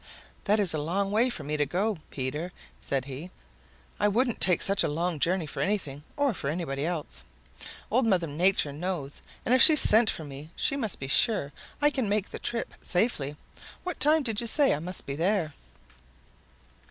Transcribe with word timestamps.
"That 0.45 0.59
is 0.59 0.73
a 0.73 0.79
long 0.79 1.11
way 1.11 1.29
for 1.29 1.43
me 1.43 1.57
to 1.57 1.65
go, 1.67 1.97
Peter," 2.09 2.51
said 2.81 3.05
he. 3.05 3.29
"I 3.99 4.07
wouldn't 4.07 4.41
take 4.41 4.63
such 4.63 4.83
a 4.83 4.87
long 4.87 5.19
journey 5.19 5.45
for 5.45 5.59
anything 5.61 6.01
or 6.17 6.33
for 6.33 6.49
anybody 6.49 6.87
else. 6.87 7.23
Old 7.91 8.07
Mother 8.07 8.25
Nature 8.25 8.73
knows, 8.73 9.21
and 9.45 9.53
if 9.53 9.61
she 9.61 9.75
sent 9.75 10.09
for 10.09 10.23
me 10.23 10.49
she 10.55 10.75
must 10.75 10.99
be 10.99 11.07
sure 11.07 11.51
I 11.83 11.91
can 11.91 12.09
make 12.09 12.29
the 12.31 12.39
trip 12.39 12.73
safely. 12.81 13.35
What 13.83 13.99
time 13.99 14.23
did 14.23 14.41
you 14.41 14.47
say 14.47 14.73
I 14.73 14.79
must 14.79 15.05
be 15.05 15.15
there?" 15.15 15.53